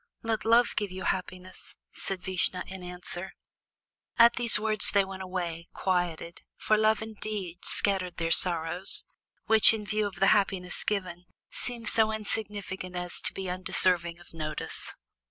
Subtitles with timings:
[0.23, 3.33] "Let Love give you happiness," said Vishnu in answer.
[4.17, 9.03] At these words they went away quieted, for Love indeed scattered their sorrows,
[9.45, 14.33] which, in view of the happiness given, seemed so insignificant as to be undeserving of
[14.33, 14.95] notice.